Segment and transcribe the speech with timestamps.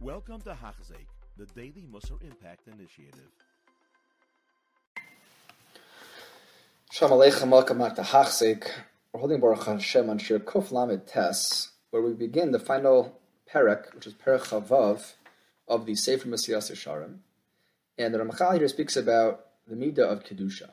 [0.00, 3.32] Welcome to Hachzik, the Daily Musar Impact Initiative.
[6.92, 8.68] Shalom Aleichem, welcome back to Hachzik.
[9.12, 13.18] We're holding Baruch Hashem on Shir Kuf Lamed Tes, where we begin the final
[13.52, 15.14] Perek, which is Perek Chavav,
[15.66, 17.16] of the Sefer Mesilas Yesharim.
[17.98, 20.70] And the Ramchal here speaks about the Midah of Kedusha.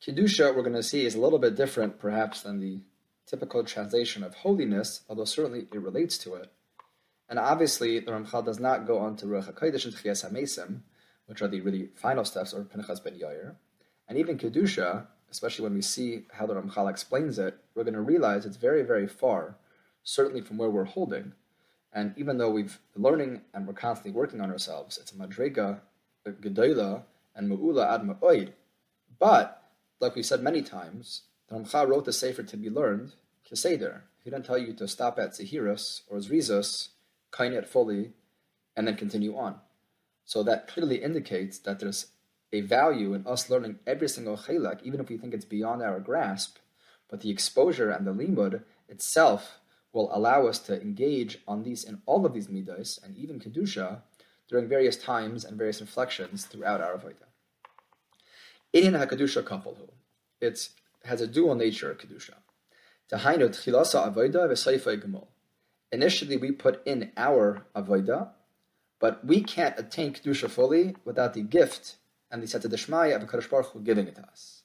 [0.00, 2.78] Kedusha, we're going to see, is a little bit different, perhaps, than the
[3.26, 6.52] typical translation of holiness, although certainly it relates to it.
[7.28, 10.80] And obviously, the Ramchal does not go on to Ruach HaKodesh and Tchias HaMesim,
[11.26, 13.56] which are the really final steps of Pinchas ben Yair.
[14.08, 18.00] And even Kedusha, especially when we see how the Ramchal explains it, we're going to
[18.00, 19.56] realize it's very, very far,
[20.04, 21.32] certainly from where we're holding.
[21.92, 25.80] And even though we've learning and we're constantly working on ourselves, it's a madrega,
[26.24, 27.02] a gedola,
[27.34, 28.52] and ma'ula ad ma'oid.
[29.18, 29.62] But,
[29.98, 33.14] like we said many times, the Ramchal wrote the Sefer to be learned,
[33.50, 34.02] keseder.
[34.22, 36.88] He didn't tell you to stop at Zahirus or Zrizus,
[37.32, 38.12] kainet fully,
[38.76, 39.56] and then continue on.
[40.24, 42.06] So that clearly indicates that there's
[42.52, 46.00] a value in us learning every single chelak, even if we think it's beyond our
[46.00, 46.58] grasp,
[47.08, 49.58] but the exposure and the limud itself
[49.92, 54.02] will allow us to engage on these in all of these midas and even kedusha
[54.48, 57.30] during various times and various inflections throughout our avodah.
[58.74, 59.88] Inyan hakadusha kapalhu.
[60.40, 60.68] It
[61.04, 62.34] has a dual nature of kedusha.
[63.10, 65.28] Tahainu tchilasa avodah v'seifa gemol.
[65.96, 68.28] Initially, we put in our avodah,
[69.00, 71.96] but we can't attain kedusha fully without the gift
[72.30, 74.64] and the Siyata Deshmaya of Kadosh Baruch Hu giving it to us.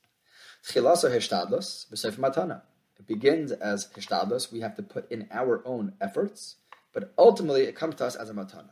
[0.61, 2.63] Tchilasa hishtadlos v'seif matana.
[2.99, 4.51] It begins as hishtadlos.
[4.51, 6.57] We have to put in our own efforts,
[6.91, 8.71] but ultimately it comes to us as a matana.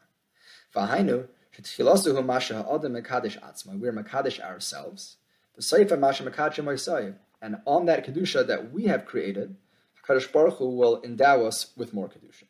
[0.76, 3.80] V'hainu shetchilasu hu masha ha'adam mekadesh atzma.
[3.80, 5.16] We're mekadesh ourselves.
[5.58, 7.16] V'seif masha mekadesh moisayim.
[7.42, 9.56] And on that kedusha that we have created,
[10.10, 12.46] Kadosh Baruch Hu will endow us with more kedusha.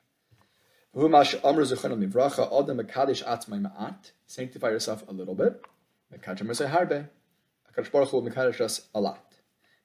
[0.95, 1.19] Sanctify
[4.69, 5.61] yourself a little bit.
[6.11, 8.27] Mekadosh Baruch Hu
[8.63, 9.35] us a lot.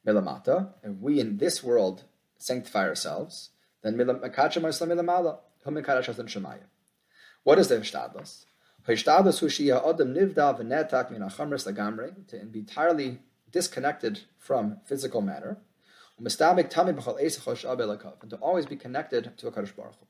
[0.06, 2.04] If we in this world
[2.38, 3.50] sanctify ourselves,
[3.82, 6.64] then mekadosh milamala, hu mekadosh us in Shemaya.
[7.42, 8.46] What is the hishtadlos?
[8.88, 13.20] Hishtadlos hu shia adam nivda v'netak min achamris lagamre, to be entirely
[13.52, 15.58] disconnected from physical matter,
[16.18, 20.06] and to always be connected to a Kadosh Baruch Hu.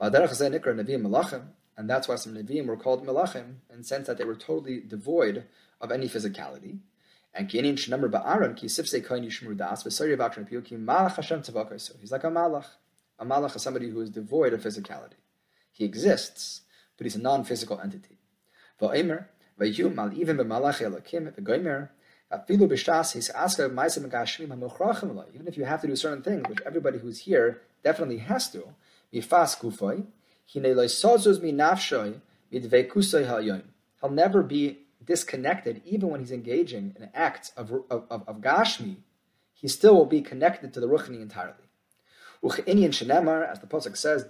[0.00, 4.80] And that's why some Nevi'im were called Melachim, in the sense that they were totally
[4.80, 5.44] devoid
[5.80, 6.78] of any physicality.
[7.32, 11.42] And Kinin Shnamr Ba'aron, Ki Sifse Koin Yishmur Das, Vesari Vakran Piyu, Ki Malach Hashem
[11.42, 11.80] Tzavakar.
[11.80, 12.66] So he's like a Malach.
[13.18, 15.14] A Malach is somebody who is devoid of physicality.
[15.72, 16.62] He exists,
[16.96, 18.18] but he's a non physical entity.
[18.80, 19.26] Va'emer,
[19.58, 21.88] Vayu Mal Even B'Malach Elokim, V'Goimer,
[25.34, 28.74] even if you have to do certain things, which everybody who's here definitely has to,
[34.00, 38.96] he'll never be disconnected, even when he's engaging in acts of, of, of, of Gashmi,
[39.52, 41.54] he still will be connected to the Ruchni entirely.
[42.42, 44.28] As the Pasuk says,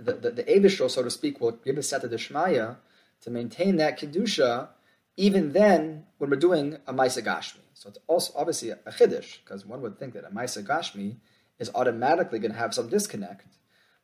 [0.00, 2.76] the, the, the Avishal, so to speak, will give a set of Deshmaya
[3.20, 4.68] to maintain that kedusha,
[5.16, 7.60] even then when we're doing a Maisa Gashmi.
[7.74, 11.16] So it's also obviously a, chiddush because one would think that a Maisa Gashmi
[11.58, 13.46] is automatically going to have some disconnect.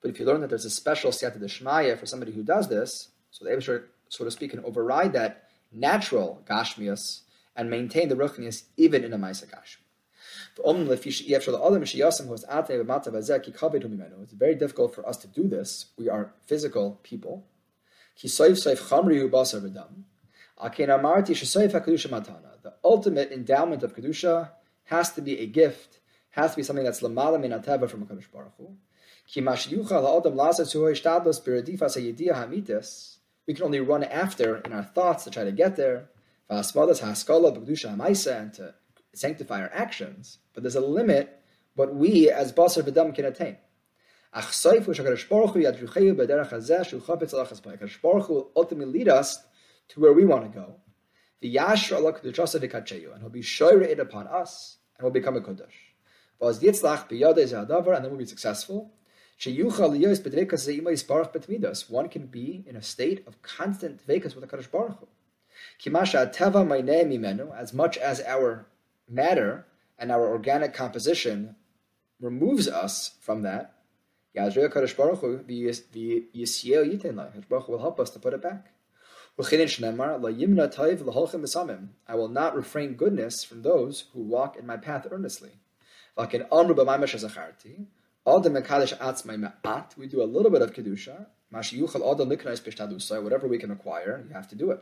[0.00, 3.10] But if you learn that there's a special siyata deshmaya for somebody who does this,
[3.30, 7.22] so the Abishur, so to speak, can override that natural Gashmias
[7.54, 9.78] and maintain the ruchnius even in a Maisa Gashmi.
[14.22, 15.86] It's very difficult for us to do this.
[15.96, 17.46] We are physical people.
[20.62, 24.50] The ultimate endowment of Kedusha
[24.84, 25.98] has to be a gift,
[26.30, 28.76] has to be something that's lamala min ateva from HaKadosh Baruch Hu.
[33.46, 36.08] We can only run after in our thoughts to try to get there,
[36.48, 38.74] and to
[39.14, 40.38] sanctify our actions.
[40.54, 41.40] But there's a limit
[41.74, 43.56] what we as Basar V'dam can attain.
[48.28, 49.42] Will ultimately lead us
[49.92, 50.76] to where we want to go.
[51.40, 55.92] The Yashra Allah and he'll be shoyre it upon us, and we'll become a Kodesh.
[56.40, 58.92] And then we'll be successful.
[59.44, 59.58] One
[62.08, 65.08] can be in a state of constant vekas with the Kadosh Baruch Hu.
[67.54, 68.66] As much as our
[69.08, 69.66] matter
[69.98, 71.56] and our organic composition
[72.20, 73.74] removes us from that,
[74.36, 75.18] Kadosh Baruch
[77.66, 78.72] Hu will help us to put it back.
[79.38, 79.44] I
[82.14, 85.52] will not refrain goodness from those who walk in my path earnestly.
[86.14, 86.26] We
[90.06, 91.26] do a little bit of kedusha.
[91.50, 94.80] Whatever we can acquire, you have to do it.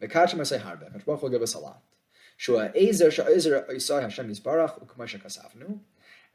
[0.00, 1.82] Will give us a lot.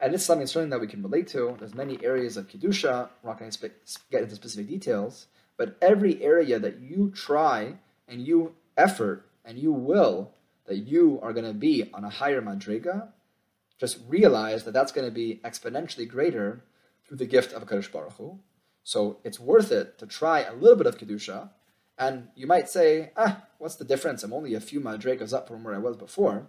[0.02, 1.56] And this is something that we can relate to.
[1.58, 3.10] There's many areas of kedusha.
[3.22, 3.70] We're not going to
[4.10, 5.26] get into specific details,
[5.60, 7.74] but every area that you try
[8.08, 10.30] and you effort and you will
[10.64, 13.08] that you are going to be on a higher madriga,
[13.78, 16.64] just realize that that's going to be exponentially greater
[17.06, 18.38] through the gift of a Kadosh Baruch Hu.
[18.84, 21.50] So it's worth it to try a little bit of Kedusha.
[21.98, 24.22] And you might say, ah, what's the difference?
[24.22, 26.46] I'm only a few madrigas up from where I was before.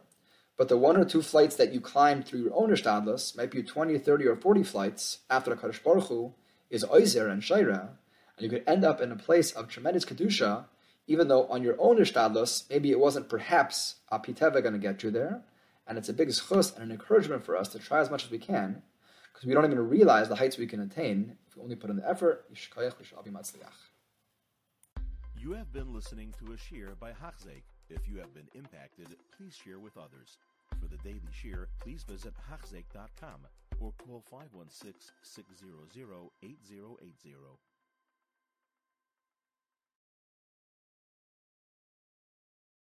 [0.55, 3.61] But the one or two flights that you climb through your own Ishtadlus might be
[3.61, 6.33] 20, 30, or 40 flights after Kadosh Baruch Hu
[6.69, 7.89] is Oizer and Shaira.
[8.41, 10.65] And you could end up in a place of tremendous Kedusha,
[11.05, 15.03] even though on your own Ishtadlus, maybe it wasn't perhaps a Piteva going to get
[15.03, 15.43] you there,
[15.85, 18.31] and it's a big schus and an encouragement for us to try as much as
[18.31, 18.81] we can,
[19.31, 21.97] because we don't even realize the heights we can attain if we only put in
[21.97, 22.45] the effort.
[25.37, 27.65] You have been listening to a shear by Hachzeik.
[27.91, 30.39] If you have been impacted, please share with others.
[30.79, 33.45] For the daily shear, please visit Hachzeik.com
[33.79, 37.35] or call 516 600 8080.